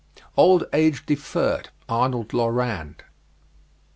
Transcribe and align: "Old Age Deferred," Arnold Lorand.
"Old 0.35 0.63
Age 0.73 1.05
Deferred," 1.05 1.69
Arnold 1.87 2.29
Lorand. 2.33 3.03